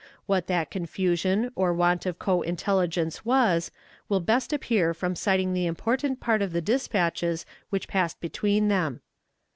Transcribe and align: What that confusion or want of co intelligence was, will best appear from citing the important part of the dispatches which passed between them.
What 0.25 0.47
that 0.47 0.71
confusion 0.71 1.51
or 1.53 1.75
want 1.75 2.07
of 2.07 2.17
co 2.17 2.41
intelligence 2.41 3.23
was, 3.23 3.69
will 4.09 4.19
best 4.19 4.51
appear 4.51 4.95
from 4.95 5.15
citing 5.15 5.53
the 5.53 5.67
important 5.67 6.19
part 6.19 6.41
of 6.41 6.53
the 6.53 6.59
dispatches 6.61 7.45
which 7.69 7.87
passed 7.87 8.19
between 8.19 8.67
them. 8.67 9.01